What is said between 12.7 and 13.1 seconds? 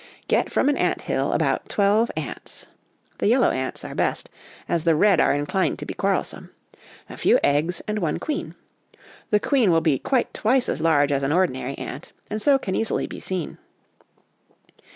be easily